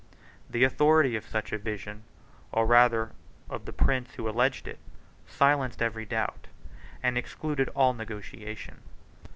[0.49, 2.01] The authority of such a vision,
[2.51, 3.11] or rather
[3.51, 4.79] of the prince who alleged it,
[5.27, 6.47] silenced every doubt,
[7.03, 8.81] and excluded all negotiation.